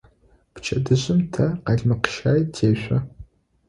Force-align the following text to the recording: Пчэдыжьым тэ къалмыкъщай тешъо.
Пчэдыжьым 0.53 1.19
тэ 1.33 1.45
къалмыкъщай 1.65 2.41
тешъо. 2.53 2.97